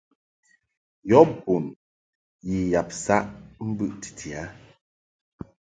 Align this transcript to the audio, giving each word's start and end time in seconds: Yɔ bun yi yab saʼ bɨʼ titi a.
Yɔ 1.09 1.19
bun 1.41 1.65
yi 2.47 2.57
yab 2.71 2.89
saʼ 3.03 3.23
bɨʼ 3.77 3.91
titi 4.01 4.29
a. 4.41 4.43